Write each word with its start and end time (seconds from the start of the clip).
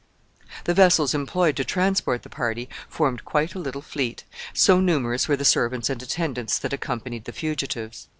The 0.63 0.73
vessels 0.73 1.13
employed 1.13 1.55
to 1.57 1.63
transport 1.63 2.23
the 2.23 2.29
party 2.29 2.67
formed 2.89 3.23
quite 3.23 3.53
a 3.53 3.59
little 3.59 3.83
fleet, 3.83 4.23
so 4.51 4.79
numerous 4.79 5.27
were 5.27 5.37
the 5.37 5.45
servants 5.45 5.91
and 5.91 6.01
attendants 6.01 6.57
that 6.57 6.73
accompanied 6.73 7.25
the 7.25 7.31
fugitives. 7.33 8.07